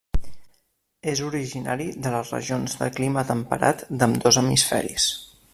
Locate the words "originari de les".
1.27-2.33